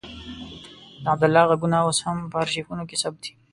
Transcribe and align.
د 1.03 1.05
عبدالله 1.13 1.47
غږونه 1.51 1.77
اوس 1.81 1.97
هم 2.05 2.17
په 2.31 2.37
آرشیفونو 2.43 2.83
کې 2.89 2.99
ثبت 3.01 3.19
دي. 3.25 3.33